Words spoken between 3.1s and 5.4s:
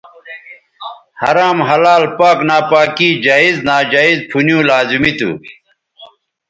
جائز ناجائزپُھنیوں لازمی تھو